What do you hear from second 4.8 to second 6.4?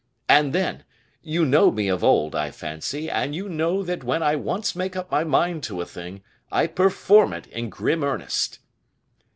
up my mind to a thing,